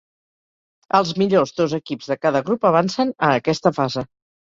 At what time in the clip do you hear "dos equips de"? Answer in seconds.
1.59-2.17